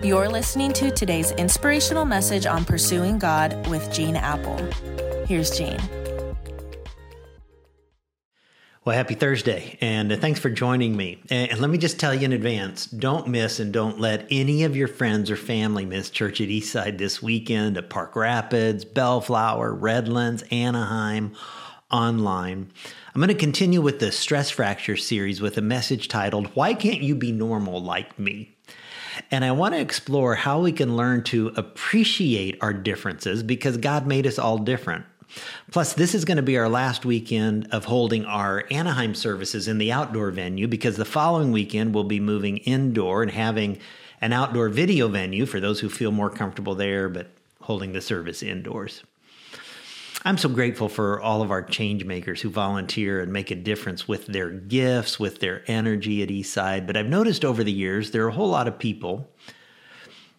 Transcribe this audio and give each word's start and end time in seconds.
You're 0.00 0.28
listening 0.28 0.72
to 0.74 0.92
today's 0.92 1.32
inspirational 1.32 2.04
message 2.04 2.46
on 2.46 2.64
pursuing 2.64 3.18
God 3.18 3.66
with 3.66 3.92
Gene 3.92 4.14
Appel. 4.14 4.56
Here's 5.26 5.50
Gene. 5.50 5.80
Well, 8.84 8.94
happy 8.94 9.14
Thursday, 9.14 9.76
and 9.80 10.12
uh, 10.12 10.16
thanks 10.16 10.38
for 10.38 10.50
joining 10.50 10.96
me. 10.96 11.20
And 11.30 11.58
let 11.58 11.68
me 11.68 11.78
just 11.78 11.98
tell 11.98 12.14
you 12.14 12.26
in 12.26 12.32
advance 12.32 12.86
don't 12.86 13.26
miss 13.26 13.58
and 13.58 13.72
don't 13.72 13.98
let 13.98 14.24
any 14.30 14.62
of 14.62 14.76
your 14.76 14.86
friends 14.86 15.32
or 15.32 15.36
family 15.36 15.84
miss 15.84 16.10
Church 16.10 16.40
at 16.40 16.46
Eastside 16.46 16.98
this 16.98 17.20
weekend 17.20 17.76
at 17.76 17.90
Park 17.90 18.14
Rapids, 18.14 18.84
Bellflower, 18.84 19.74
Redlands, 19.74 20.44
Anaheim, 20.52 21.34
online. 21.90 22.70
I'm 23.12 23.20
going 23.20 23.28
to 23.28 23.34
continue 23.34 23.80
with 23.80 23.98
the 23.98 24.12
stress 24.12 24.48
fracture 24.48 24.96
series 24.96 25.40
with 25.40 25.58
a 25.58 25.62
message 25.62 26.06
titled, 26.06 26.54
Why 26.54 26.72
Can't 26.72 27.02
You 27.02 27.16
Be 27.16 27.32
Normal 27.32 27.82
Like 27.82 28.16
Me? 28.16 28.54
And 29.30 29.44
I 29.44 29.52
want 29.52 29.74
to 29.74 29.80
explore 29.80 30.34
how 30.34 30.60
we 30.60 30.72
can 30.72 30.96
learn 30.96 31.22
to 31.24 31.52
appreciate 31.56 32.56
our 32.60 32.72
differences 32.72 33.42
because 33.42 33.76
God 33.76 34.06
made 34.06 34.26
us 34.26 34.38
all 34.38 34.58
different. 34.58 35.04
Plus, 35.70 35.92
this 35.92 36.14
is 36.14 36.24
going 36.24 36.36
to 36.36 36.42
be 36.42 36.56
our 36.56 36.68
last 36.68 37.04
weekend 37.04 37.68
of 37.70 37.84
holding 37.84 38.24
our 38.24 38.64
Anaheim 38.70 39.14
services 39.14 39.68
in 39.68 39.76
the 39.76 39.92
outdoor 39.92 40.30
venue 40.30 40.66
because 40.66 40.96
the 40.96 41.04
following 41.04 41.52
weekend 41.52 41.94
we'll 41.94 42.04
be 42.04 42.20
moving 42.20 42.56
indoor 42.58 43.22
and 43.22 43.30
having 43.30 43.78
an 44.20 44.32
outdoor 44.32 44.70
video 44.70 45.08
venue 45.08 45.44
for 45.44 45.60
those 45.60 45.80
who 45.80 45.90
feel 45.90 46.10
more 46.10 46.30
comfortable 46.30 46.74
there, 46.74 47.08
but 47.10 47.28
holding 47.60 47.92
the 47.92 48.00
service 48.00 48.42
indoors. 48.42 49.02
I'm 50.28 50.36
so 50.36 50.50
grateful 50.50 50.90
for 50.90 51.22
all 51.22 51.40
of 51.40 51.50
our 51.50 51.62
change 51.62 52.04
makers 52.04 52.42
who 52.42 52.50
volunteer 52.50 53.22
and 53.22 53.32
make 53.32 53.50
a 53.50 53.54
difference 53.54 54.06
with 54.06 54.26
their 54.26 54.50
gifts, 54.50 55.18
with 55.18 55.40
their 55.40 55.62
energy 55.66 56.22
at 56.22 56.28
Eastside. 56.28 56.86
But 56.86 56.98
I've 56.98 57.06
noticed 57.06 57.46
over 57.46 57.64
the 57.64 57.72
years 57.72 58.10
there 58.10 58.26
are 58.26 58.28
a 58.28 58.32
whole 58.34 58.50
lot 58.50 58.68
of 58.68 58.78
people 58.78 59.32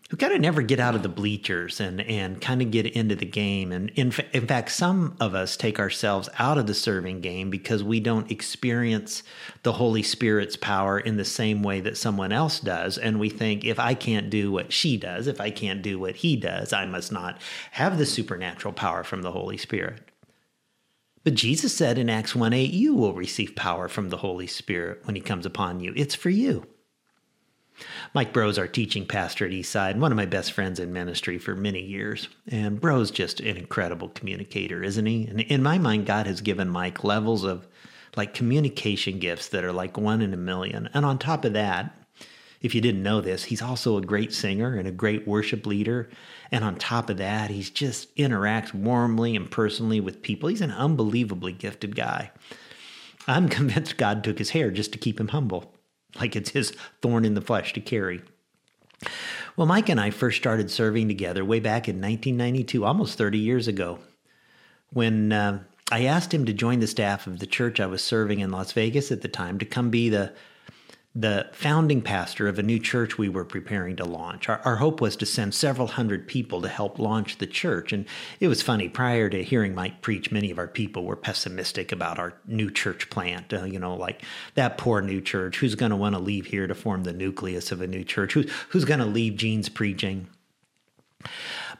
who 0.10 0.18
kind 0.18 0.34
of 0.34 0.42
never 0.42 0.64
get 0.64 0.80
out 0.80 0.96
of 0.96 1.04
the 1.04 1.10
bleachers 1.10 1.80
and 1.80 2.02
and 2.02 2.42
kind 2.42 2.62
of 2.62 2.72
get 2.72 2.88
into 2.88 3.16
the 3.16 3.26
game. 3.26 3.72
And 3.72 3.92
in, 3.92 4.12
fa- 4.12 4.26
in 4.36 4.48
fact, 4.48 4.72
some 4.72 5.16
of 5.20 5.36
us 5.36 5.56
take 5.56 5.80
ourselves 5.80 6.30
out 6.40 6.58
of 6.58 6.66
the 6.66 6.74
serving 6.74 7.22
game 7.22 7.50
because 7.50 7.84
we 7.84 8.00
don't 8.00 8.32
experience 8.32 9.22
the 9.62 9.74
Holy 9.74 10.02
Spirit's 10.02 10.56
power 10.56 11.00
in 11.00 11.18
the 11.18 11.26
same 11.26 11.62
way 11.62 11.80
that 11.82 11.98
someone 11.98 12.32
else 12.32 12.60
does. 12.60 12.98
And 12.98 13.20
we 13.20 13.30
think, 13.30 13.64
if 13.64 13.80
I 13.80 13.94
can't 13.94 14.32
do 14.32 14.52
what 14.52 14.74
she 14.74 14.98
does, 14.98 15.28
if 15.28 15.40
I 15.40 15.52
can't 15.52 15.84
do 15.84 16.00
what 16.00 16.18
he 16.18 16.36
does, 16.36 16.74
I 16.74 16.86
must 16.86 17.12
not 17.12 17.40
have 17.72 17.98
the 17.98 18.06
supernatural 18.06 18.74
power 18.74 19.04
from 19.04 19.22
the 19.22 19.32
Holy 19.32 19.58
Spirit. 19.58 20.02
But 21.24 21.36
Jesus 21.36 21.76
said 21.76 22.00
in 22.00 22.10
Acts 22.10 22.36
1 22.36 22.52
8, 22.52 22.72
you 22.72 22.96
will 22.96 23.14
receive 23.14 23.56
power 23.56 23.88
from 23.88 24.10
the 24.10 24.18
Holy 24.18 24.48
Spirit 24.48 25.06
when 25.06 25.16
he 25.16 25.22
comes 25.22 25.46
upon 25.46 25.82
you. 25.82 25.94
It's 25.96 26.16
for 26.16 26.32
you. 26.32 26.66
Mike 28.14 28.34
Breaux's 28.34 28.58
our 28.58 28.68
teaching 28.68 29.06
pastor 29.06 29.46
at 29.46 29.52
Eastside, 29.52 29.92
and 29.92 30.02
one 30.02 30.12
of 30.12 30.16
my 30.16 30.26
best 30.26 30.52
friends 30.52 30.80
in 30.80 30.92
ministry 30.92 31.38
for 31.38 31.56
many 31.56 31.82
years. 31.82 32.28
And 32.48 32.82
Breaux's 32.82 33.12
just 33.12 33.40
an 33.40 33.56
incredible 33.56 34.10
communicator, 34.10 34.82
isn't 34.82 35.06
he? 35.06 35.28
And 35.28 35.42
in 35.42 35.62
my 35.62 35.78
mind, 35.78 36.08
God 36.08 36.26
has 36.26 36.42
given 36.42 36.70
Mike 36.70 37.04
levels 37.04 37.44
of 37.44 37.68
like 38.18 38.34
communication 38.34 39.20
gifts 39.20 39.50
that 39.50 39.64
are 39.64 39.72
like 39.72 39.96
one 39.96 40.22
in 40.24 40.34
a 40.34 40.38
million. 40.38 40.90
And 40.94 41.06
on 41.06 41.20
top 41.20 41.46
of 41.46 41.54
that, 41.54 41.94
if 42.62 42.74
you 42.74 42.82
didn't 42.82 43.04
know 43.04 43.22
this, 43.22 43.44
he's 43.44 43.62
also 43.62 43.98
a 43.98 44.02
great 44.02 44.34
singer 44.34 44.76
and 44.76 44.88
a 44.88 44.92
great 44.92 45.28
worship 45.28 45.68
leader. 45.68 46.10
And 46.52 46.64
on 46.64 46.78
top 46.78 47.12
of 47.12 47.18
that, 47.18 47.52
he's 47.52 47.70
just 47.70 48.14
interacts 48.16 48.74
warmly 48.74 49.36
and 49.36 49.50
personally 49.50 50.00
with 50.00 50.24
people. 50.24 50.50
He's 50.50 50.62
an 50.62 50.72
unbelievably 50.72 51.54
gifted 51.54 51.96
guy. 51.96 52.32
I'm 53.28 53.50
convinced 53.50 53.98
God 53.98 54.24
took 54.24 54.40
his 54.40 54.50
hair 54.50 54.72
just 54.72 54.92
to 54.94 54.98
keep 54.98 55.20
him 55.20 55.28
humble 55.28 55.72
like 56.20 56.36
it's 56.36 56.52
his 56.52 56.72
thorn 57.02 57.26
in 57.26 57.34
the 57.34 57.42
flesh 57.42 57.74
to 57.74 57.82
carry. 57.82 58.22
Well, 59.56 59.68
Mike 59.68 59.90
and 59.90 60.00
I 60.00 60.10
first 60.10 60.38
started 60.38 60.72
serving 60.72 61.08
together 61.08 61.44
way 61.44 61.60
back 61.60 61.88
in 61.88 61.96
1992, 61.96 62.86
almost 62.86 63.18
30 63.18 63.38
years 63.38 63.68
ago, 63.68 64.00
when 64.92 65.32
uh, 65.32 65.60
I 65.92 66.06
asked 66.06 66.34
him 66.34 66.46
to 66.46 66.54
join 66.54 66.80
the 66.80 66.88
staff 66.88 67.28
of 67.28 67.40
the 67.40 67.46
church 67.46 67.80
I 67.80 67.86
was 67.86 68.04
serving 68.04 68.40
in 68.40 68.52
Las 68.52 68.72
Vegas 68.74 69.12
at 69.12 69.22
the 69.22 69.28
time 69.28 69.60
to 69.60 69.66
come 69.66 69.90
be 69.90 70.10
the 70.10 70.34
the 71.16 71.50
founding 71.54 72.04
pastor 72.04 72.48
of 72.48 72.60
a 72.60 72.64
new 72.64 72.78
church 72.78 73.18
we 73.18 73.30
were 73.30 73.44
preparing 73.44 73.96
to 73.96 74.06
launch. 74.06 74.48
Our, 74.48 74.60
our, 74.64 74.76
hope 74.76 75.02
was 75.02 75.16
to 75.18 75.26
send 75.26 75.56
several 75.56 75.88
hundred 75.88 76.28
people 76.28 76.62
to 76.62 76.70
help 76.70 77.00
launch 77.00 77.38
the 77.38 77.48
church. 77.48 77.92
And 77.92 78.06
it 78.40 78.48
was 78.48 78.62
funny, 78.62 78.88
prior 78.90 79.28
to 79.28 79.44
hearing 79.44 79.74
Mike 79.74 80.02
preach, 80.02 80.32
many 80.32 80.52
of 80.52 80.60
our 80.60 80.68
people 80.68 81.06
were 81.06 81.16
pessimistic 81.16 81.92
about 81.92 82.20
our 82.20 82.36
new 82.46 82.70
church 82.70 83.10
plant. 83.10 83.52
Uh, 83.52 83.64
you 83.64 83.80
know, 83.80 83.96
like 83.96 84.24
that 84.54 84.78
poor 84.78 85.02
new 85.02 85.20
church. 85.20 85.58
Who's 85.58 85.74
going 85.74 85.90
to 85.90 85.96
want 85.96 86.14
to 86.14 86.22
leave 86.22 86.46
here 86.46 86.68
to 86.68 86.76
form 86.76 87.04
the 87.04 87.14
nucleus 87.14 87.72
of 87.72 87.82
a 87.82 87.88
new 87.88 88.04
church? 88.04 88.34
Who's, 88.34 88.52
who's 88.70 88.86
going 88.86 89.00
to 89.00 89.06
leave 89.06 89.36
Gene's 89.36 89.70
preaching? 89.70 90.28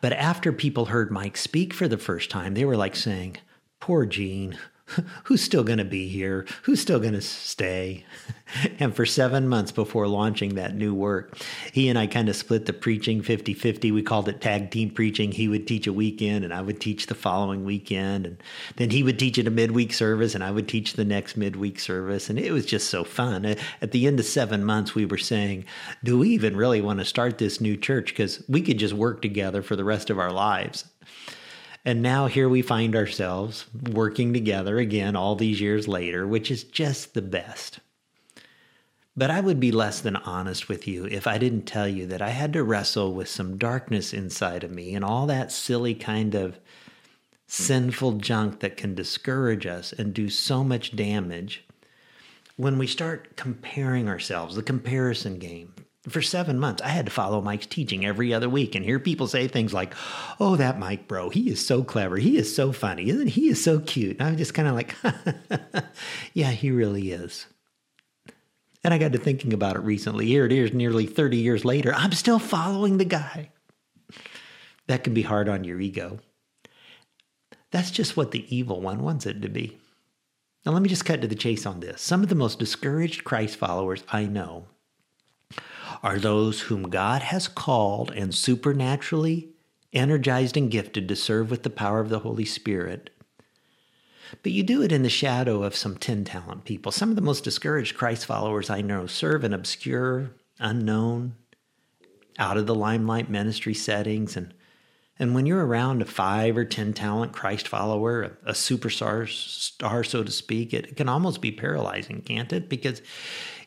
But 0.02 0.14
after 0.14 0.52
people 0.52 0.86
heard 0.86 1.12
Mike 1.12 1.38
speak 1.38 1.74
for 1.74 1.88
the 1.88 1.98
first 2.00 2.32
time, 2.32 2.56
they 2.56 2.66
were 2.66 2.78
like 2.78 2.96
saying, 2.96 3.38
Poor 3.80 4.06
Gene 4.06 4.58
who's 5.26 5.42
still 5.42 5.64
going 5.64 5.80
to 5.80 5.86
be 5.86 6.08
here? 6.08 6.46
Who's 6.64 6.82
still 6.82 7.00
going 7.00 7.14
to 7.14 7.22
stay? 7.22 8.06
and 8.80 8.96
for 8.96 9.06
seven 9.06 9.48
months 9.48 9.72
before 9.72 10.08
launching 10.08 10.56
that 10.56 10.76
new 10.76 10.94
work, 10.94 11.38
he 11.72 11.90
and 11.90 11.98
I 11.98 12.08
kind 12.08 12.30
of 12.30 12.36
split 12.36 12.66
the 12.66 12.74
preaching 12.74 13.22
50 13.22 13.54
50. 13.54 13.92
We 13.92 14.02
called 14.02 14.28
it 14.28 14.42
tag 14.42 14.72
team 14.72 14.90
preaching. 14.90 15.32
He 15.32 15.48
would 15.48 15.68
teach 15.68 15.88
a 15.88 15.94
weekend 15.94 16.44
and 16.44 16.54
I 16.54 16.62
would 16.62 16.80
teach 16.80 17.08
the 17.08 17.16
following 17.16 17.66
weekend. 17.66 18.26
And 18.26 18.44
then 18.78 18.90
he 18.90 19.04
would 19.04 19.20
teach 19.20 19.38
at 19.38 19.48
a 19.48 19.52
midweek 19.52 19.94
service 19.94 20.36
and 20.36 20.44
I 20.44 20.52
would 20.52 20.68
teach 20.68 20.94
the 20.94 21.06
next 21.06 21.38
midweek 21.38 21.80
service. 21.80 22.30
And 22.30 22.40
it 22.40 22.52
was 22.52 22.66
just 22.66 22.90
so 22.90 23.04
fun. 23.04 23.46
At 23.46 23.92
the 23.92 24.08
end 24.08 24.20
of 24.20 24.26
seven 24.26 24.64
months, 24.64 24.96
we 24.96 25.06
were 25.06 25.18
saying, 25.18 25.66
Do 26.04 26.18
we 26.20 26.30
even 26.30 26.56
really 26.56 26.82
want 26.82 27.00
to 27.00 27.06
start 27.06 27.38
this 27.38 27.62
new 27.62 27.78
church? 27.78 28.10
Because 28.10 28.44
we 28.48 28.62
could 28.62 28.80
just 28.80 28.94
work 28.94 29.22
together 29.22 29.62
for 29.62 29.76
the 29.76 29.84
rest 29.84 30.10
of 30.10 30.20
our 30.20 30.32
lives. 30.32 30.86
And 31.86 32.02
now 32.02 32.28
here 32.28 32.50
we 32.50 32.62
find 32.62 32.96
ourselves 32.96 33.66
working 33.92 34.34
together 34.34 34.80
again 34.80 35.16
all 35.16 35.36
these 35.36 35.62
years 35.62 35.88
later, 35.88 36.28
which 36.28 36.52
is 36.52 36.64
just 36.64 37.14
the 37.14 37.22
best. 37.22 37.80
But 39.16 39.32
I 39.32 39.42
would 39.42 39.60
be 39.60 39.72
less 39.72 40.00
than 40.00 40.16
honest 40.16 40.70
with 40.70 40.88
you 40.88 41.06
if 41.06 41.28
I 41.28 41.38
didn't 41.38 41.64
tell 41.64 41.88
you 41.88 42.06
that 42.08 42.22
I 42.22 42.30
had 42.30 42.54
to 42.54 42.64
wrestle 42.64 43.14
with 43.14 43.28
some 43.28 43.58
darkness 43.58 44.14
inside 44.14 44.64
of 44.64 44.72
me 44.72 44.94
and 44.94 45.04
all 45.04 45.28
that 45.28 45.52
silly 45.52 45.96
kind 45.96 46.36
of 46.36 46.60
sinful 47.48 48.14
junk 48.14 48.60
that 48.60 48.78
can 48.78 48.94
discourage 48.94 49.66
us 49.66 49.92
and 49.94 50.14
do 50.14 50.30
so 50.30 50.64
much 50.64 50.96
damage 50.96 51.66
when 52.56 52.78
we 52.78 52.86
start 52.86 53.36
comparing 53.36 54.08
ourselves, 54.08 54.56
the 54.56 54.64
comparison 54.64 55.40
game 55.40 55.74
for 56.08 56.22
seven 56.22 56.58
months, 56.60 56.82
I 56.82 56.90
had 56.90 57.06
to 57.06 57.12
follow 57.12 57.42
Mike's 57.42 57.66
teaching 57.66 58.06
every 58.06 58.34
other 58.34 58.48
week 58.48 58.74
and 58.74 58.86
hear 58.86 59.00
people 59.00 59.28
say 59.28 59.48
things 59.48 59.74
like, 59.74 59.94
Oh, 60.40 60.56
that 60.56 60.80
Mike 60.80 61.08
Breaux, 61.08 61.30
he 61.30 61.50
is 61.50 61.66
so 61.66 61.84
clever. 61.84 62.18
He 62.18 62.38
is 62.38 62.56
so 62.56 62.72
funny. 62.72 63.10
Isn't 63.10 63.28
he 63.28 63.50
is 63.50 63.62
so 63.62 63.80
cute. 63.80 64.18
And 64.20 64.30
I'm 64.30 64.38
just 64.38 64.54
kind 64.54 64.68
of 64.68 64.76
like, 64.76 64.96
Yeah, 66.34 66.52
he 66.52 66.72
really 66.72 67.12
is. 67.12 67.48
And 68.82 68.94
I 68.94 68.98
got 68.98 69.12
to 69.12 69.18
thinking 69.18 69.52
about 69.52 69.76
it 69.76 69.82
recently. 69.82 70.26
Here 70.26 70.46
it 70.46 70.54
is, 70.54 70.72
nearly 70.72 71.06
30 71.06 71.36
years 71.36 71.66
later. 71.66 71.94
I'm 71.94 72.14
still 72.14 72.40
following 72.40 72.98
the 72.98 73.06
guy. 73.06 73.52
That 74.88 75.04
can 75.04 75.14
be 75.14 75.22
hard 75.22 75.50
on 75.50 75.66
your 75.66 75.82
ego. 75.82 76.20
That's 77.72 77.92
just 77.92 78.16
what 78.16 78.32
the 78.32 78.56
evil 78.56 78.80
one 78.80 79.04
wants 79.04 79.26
it 79.26 79.42
to 79.42 79.50
be. 79.50 79.78
Now, 80.66 80.72
let 80.72 80.82
me 80.82 80.90
just 80.90 81.06
cut 81.06 81.22
to 81.22 81.28
the 81.28 81.36
chase 81.36 81.66
on 81.66 81.82
this. 81.82 82.02
Some 82.02 82.24
of 82.24 82.30
the 82.30 82.36
most 82.36 82.58
discouraged 82.58 83.26
Christ 83.26 83.58
followers 83.58 84.04
I 84.10 84.26
know 84.26 84.68
are 86.04 86.20
those 86.20 86.62
whom 86.62 86.84
God 86.84 87.22
has 87.24 87.48
called 87.48 88.12
and 88.12 88.34
supernaturally 88.34 89.50
energized 89.92 90.56
and 90.56 90.72
gifted 90.72 91.08
to 91.08 91.16
serve 91.16 91.52
with 91.52 91.64
the 91.64 91.70
power 91.70 92.00
of 92.00 92.10
the 92.10 92.20
Holy 92.20 92.46
Spirit. 92.46 93.10
But 94.44 94.52
you 94.52 94.64
do 94.64 94.82
it 94.82 94.92
in 94.92 95.04
the 95.04 95.10
shadow 95.10 95.64
of 95.64 95.76
some 95.76 95.98
10 95.98 96.24
talent 96.26 96.64
people. 96.64 96.92
Some 96.92 97.10
of 97.10 97.16
the 97.16 97.22
most 97.22 97.44
discouraged 97.44 97.98
Christ 97.98 98.26
followers 98.26 98.70
I 98.70 98.82
know 98.82 99.08
serve 99.08 99.44
in 99.44 99.54
obscure, 99.54 100.32
unknown, 100.60 101.36
out 102.38 102.58
of 102.58 102.68
the 102.68 102.76
limelight 102.76 103.30
ministry 103.30 103.74
settings. 103.74 104.38
And, 104.38 104.54
and 105.18 105.34
when 105.34 105.46
you're 105.46 105.66
around 105.66 106.02
a 106.02 106.06
five 106.06 106.56
or 106.58 106.64
10 106.64 106.94
talent 106.94 107.34
Christ 107.34 107.68
follower, 107.68 108.22
a, 108.22 108.32
a 108.52 108.54
superstar, 108.54 109.28
star, 109.28 110.04
so 110.04 110.24
to 110.24 110.32
speak, 110.32 110.74
it, 110.74 110.86
it 110.88 110.98
can 110.98 111.10
almost 111.10 111.42
be 111.42 111.52
paralyzing, 111.52 112.22
can't 112.22 112.54
it? 112.54 112.70
Because 112.70 113.02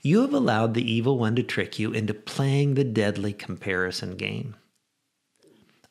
you 0.03 0.21
have 0.23 0.35
allowed 0.35 0.75
the 0.75 0.93
evil 0.93 1.17
one 1.17 1.37
to 1.37 1.45
trick 1.45 1.79
you 1.79 1.93
into 1.93 2.13
playing 2.13 2.75
the 2.75 2.85
deadly 2.85 3.33
comparison 3.33 4.17
game. 4.17 4.57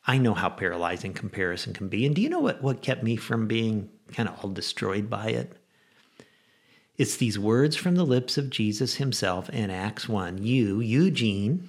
I 0.06 0.18
know 0.18 0.34
how 0.34 0.50
paralyzing 0.50 1.14
comparison 1.14 1.72
can 1.72 1.88
be. 1.88 2.04
And 2.04 2.14
do 2.14 2.20
you 2.20 2.28
know 2.28 2.40
what, 2.40 2.62
what 2.62 2.82
kept 2.82 3.02
me 3.02 3.16
from 3.16 3.46
being 3.46 3.88
kind 4.12 4.28
of 4.28 4.38
all 4.44 4.50
destroyed 4.50 5.08
by 5.08 5.28
it? 5.28 5.56
It's 6.98 7.16
these 7.16 7.38
words 7.38 7.74
from 7.74 7.94
the 7.94 8.04
lips 8.04 8.36
of 8.36 8.50
Jesus 8.50 8.96
himself 8.96 9.48
in 9.48 9.70
Acts 9.70 10.08
1 10.08 10.42
You, 10.42 10.80
Eugene, 10.80 11.68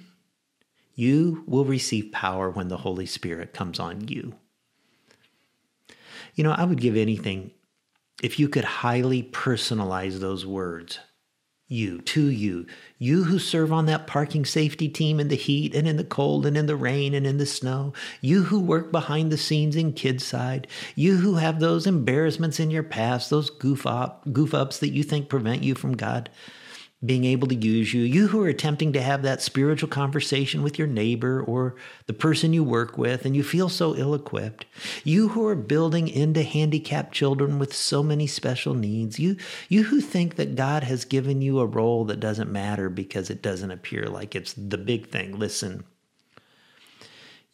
you 0.94 1.44
will 1.46 1.64
receive 1.64 2.12
power 2.12 2.50
when 2.50 2.68
the 2.68 2.76
Holy 2.76 3.06
Spirit 3.06 3.54
comes 3.54 3.80
on 3.80 4.06
you. 4.08 4.34
You 6.34 6.44
know, 6.44 6.52
I 6.52 6.64
would 6.64 6.80
give 6.80 6.96
anything 6.96 7.52
if 8.22 8.38
you 8.38 8.48
could 8.48 8.64
highly 8.64 9.22
personalize 9.22 10.18
those 10.18 10.44
words 10.44 10.98
you, 11.74 12.00
to 12.00 12.26
you, 12.26 12.66
you 12.98 13.24
who 13.24 13.38
serve 13.38 13.72
on 13.72 13.86
that 13.86 14.06
parking 14.06 14.44
safety 14.44 14.88
team 14.88 15.20
in 15.20 15.28
the 15.28 15.36
heat 15.36 15.74
and 15.74 15.86
in 15.86 15.96
the 15.96 16.04
cold 16.04 16.46
and 16.46 16.56
in 16.56 16.66
the 16.66 16.76
rain 16.76 17.12
and 17.12 17.26
in 17.26 17.38
the 17.38 17.46
snow, 17.46 17.92
you 18.20 18.44
who 18.44 18.60
work 18.60 18.90
behind 18.92 19.30
the 19.30 19.36
scenes 19.36 19.76
in 19.76 19.92
kids 19.92 20.24
side, 20.24 20.66
you 20.94 21.16
who 21.16 21.34
have 21.34 21.60
those 21.60 21.86
embarrassments 21.86 22.60
in 22.60 22.70
your 22.70 22.82
past, 22.82 23.28
those 23.28 23.50
goof 23.50 23.86
up 23.86 24.22
goof 24.32 24.54
ups 24.54 24.78
that 24.78 24.92
you 24.92 25.02
think 25.02 25.28
prevent 25.28 25.62
you 25.62 25.74
from 25.74 25.96
God 25.96 26.30
being 27.04 27.24
able 27.24 27.46
to 27.48 27.54
use 27.54 27.92
you, 27.92 28.02
you 28.02 28.28
who 28.28 28.42
are 28.42 28.48
attempting 28.48 28.92
to 28.92 29.02
have 29.02 29.22
that 29.22 29.42
spiritual 29.42 29.88
conversation 29.88 30.62
with 30.62 30.78
your 30.78 30.88
neighbor 30.88 31.42
or 31.42 31.76
the 32.06 32.12
person 32.12 32.52
you 32.52 32.64
work 32.64 32.96
with 32.96 33.24
and 33.24 33.36
you 33.36 33.42
feel 33.42 33.68
so 33.68 33.94
ill 33.94 34.14
equipped, 34.14 34.64
you 35.02 35.28
who 35.28 35.46
are 35.46 35.54
building 35.54 36.08
into 36.08 36.42
handicapped 36.42 37.12
children 37.12 37.58
with 37.58 37.74
so 37.74 38.02
many 38.02 38.26
special 38.26 38.74
needs, 38.74 39.18
you, 39.18 39.36
you 39.68 39.84
who 39.84 40.00
think 40.00 40.36
that 40.36 40.56
God 40.56 40.84
has 40.84 41.04
given 41.04 41.42
you 41.42 41.60
a 41.60 41.66
role 41.66 42.06
that 42.06 42.20
doesn't 42.20 42.50
matter 42.50 42.88
because 42.88 43.28
it 43.28 43.42
doesn't 43.42 43.70
appear 43.70 44.06
like 44.06 44.34
it's 44.34 44.54
the 44.54 44.78
big 44.78 45.08
thing. 45.08 45.38
Listen, 45.38 45.84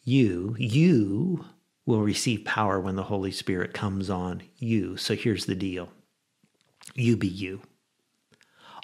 you, 0.03 0.55
you 0.57 1.45
will 1.85 2.01
receive 2.01 2.45
power 2.45 2.79
when 2.79 2.95
the 2.95 3.03
Holy 3.03 3.31
Spirit 3.31 3.73
comes 3.73 4.09
on 4.09 4.43
you. 4.57 4.95
So 4.95 5.15
here's 5.15 5.45
the 5.45 5.55
deal 5.55 5.89
you 6.95 7.17
be 7.17 7.27
you. 7.27 7.61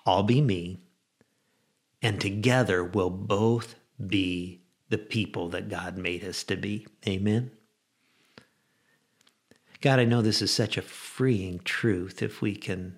I'll 0.08 0.24
be 0.24 0.40
me, 0.42 0.80
and 2.02 2.20
together 2.20 2.84
we'll 2.84 3.10
both 3.10 3.76
be 4.06 4.62
the 4.90 4.98
people 4.98 5.50
that 5.50 5.68
God 5.70 5.98
made 5.98 6.24
us 6.24 6.44
to 6.46 6.56
be. 6.56 6.88
Amen. 7.06 7.52
God, 9.82 10.00
I 10.00 10.06
know 10.06 10.22
this 10.22 10.42
is 10.42 10.52
such 10.52 10.78
a 10.78 10.82
freeing 10.82 11.60
truth 11.60 12.24
if 12.24 12.42
we 12.42 12.56
can 12.56 12.98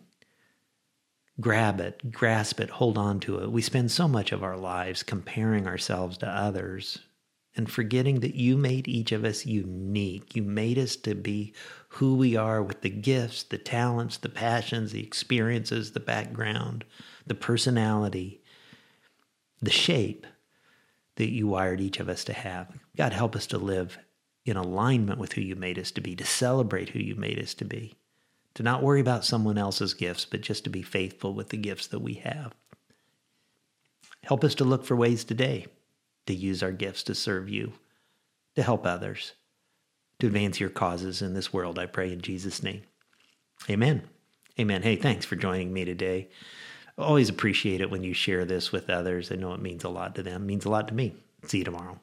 grab 1.42 1.80
it, 1.80 2.12
grasp 2.12 2.60
it, 2.60 2.70
hold 2.70 2.98
on 2.98 3.20
to 3.22 3.40
it. 3.40 3.52
We 3.52 3.62
spend 3.64 3.92
so 3.92 4.08
much 4.08 4.32
of 4.32 4.44
our 4.44 4.58
lives 4.58 5.02
comparing 5.02 5.68
ourselves 5.68 6.18
to 6.20 6.28
others 6.28 7.00
and 7.56 7.70
forgetting 7.70 8.20
that 8.20 8.36
you 8.36 8.58
made 8.58 8.88
each 8.88 9.12
of 9.12 9.24
us 9.24 9.46
unique. 9.46 10.36
You 10.36 10.44
made 10.44 10.78
us 10.78 10.96
to 10.98 11.16
be 11.16 11.54
who 11.90 12.16
we 12.16 12.36
are 12.36 12.62
with 12.62 12.82
the 12.82 12.90
gifts, 12.90 13.44
the 13.44 13.58
talents, 13.58 14.18
the 14.18 14.30
passions, 14.30 14.92
the 14.92 15.04
experiences, 15.04 15.92
the 15.92 16.00
background, 16.00 16.86
the 17.26 17.36
personality, 17.36 18.42
the 19.62 19.72
shape 19.72 20.26
that 21.16 21.32
you 21.32 21.48
wired 21.48 21.82
each 21.82 22.00
of 22.00 22.08
us 22.08 22.24
to 22.26 22.34
have. 22.34 22.72
God, 22.96 23.14
help 23.14 23.36
us 23.36 23.48
to 23.48 23.58
live 23.58 23.98
in 24.46 24.56
alignment 24.56 25.20
with 25.20 25.34
who 25.34 25.42
you 25.42 25.56
made 25.56 25.78
us 25.78 25.92
to 25.92 26.02
be, 26.02 26.16
to 26.16 26.26
celebrate 26.26 26.90
who 26.90 27.00
you 27.00 27.16
made 27.16 27.40
us 27.40 27.54
to 27.56 27.66
be, 27.66 27.96
to 28.54 28.64
not 28.64 28.84
worry 28.84 29.02
about 29.02 29.26
someone 29.26 29.58
else's 29.58 29.94
gifts, 29.94 30.26
but 30.26 30.42
just 30.42 30.64
to 30.64 30.70
be 30.70 30.82
faithful 30.82 31.34
with 31.34 31.50
the 31.50 31.58
gifts 31.58 31.88
that 31.88 32.00
we 32.00 32.14
have. 32.14 32.54
Help 34.24 34.44
us 34.44 34.56
to 34.56 34.64
look 34.64 34.86
for 34.86 34.96
ways 34.96 35.24
today 35.24 35.68
to 36.30 36.36
use 36.36 36.62
our 36.62 36.72
gifts 36.72 37.02
to 37.02 37.16
serve 37.16 37.50
you, 37.50 37.74
to 38.56 38.62
help 38.62 38.86
others, 38.86 39.34
to 40.20 40.28
advance 40.28 40.60
your 40.60 40.70
causes 40.70 41.24
in 41.24 41.34
this 41.34 41.52
world. 41.52 41.80
I 41.80 41.88
pray 41.88 42.14
in 42.14 42.22
Jesus' 42.22 42.62
name. 42.62 42.84
Amen. 43.68 44.04
Amen. 44.60 44.84
Hey, 44.84 44.96
thanks 44.96 45.26
for 45.26 45.36
joining 45.36 45.74
me 45.74 45.86
today. 45.86 46.30
Always 47.00 47.30
appreciate 47.30 47.82
it 47.82 47.90
when 47.90 48.04
you 48.04 48.14
share 48.14 48.46
this 48.46 48.72
with 48.72 48.92
others. 48.92 49.32
I 49.32 49.38
know 49.38 49.56
it 49.56 49.62
means 49.62 49.84
a 49.84 49.90
lot 49.90 50.14
to 50.16 50.24
them, 50.24 50.44
it 50.44 50.46
means 50.46 50.66
a 50.66 50.70
lot 50.70 50.88
to 50.90 50.94
me. 50.94 51.16
See 51.48 51.60
you 51.60 51.64
tomorrow. 51.64 52.00